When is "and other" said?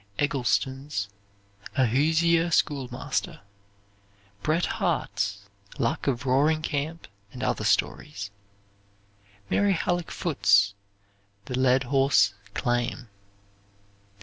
7.31-7.63